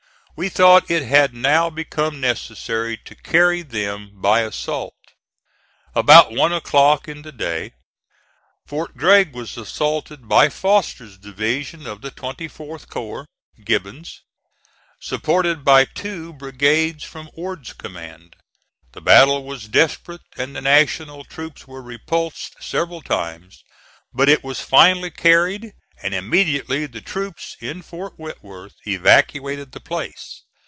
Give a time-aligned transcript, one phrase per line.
[0.33, 4.95] We thought it had now become necessary to carry them by assault.
[5.93, 7.73] About one o'clock in the day,
[8.65, 13.27] Fort Gregg was assaulted by Foster's division of the 24th corps
[13.63, 14.23] (Gibbon's),
[14.99, 18.35] supported by two brigades from Ord's command.
[18.93, 23.63] The battle was desperate and the National troops were repulsed several times;
[24.11, 25.73] but it was finally carried,
[26.03, 30.41] and immediately the troops in Fort Whitworth evacuated the place.